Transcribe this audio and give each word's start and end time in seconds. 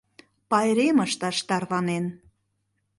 Пайрем 0.49 0.97
ышташ 1.05 1.37
тарванен. 1.47 2.05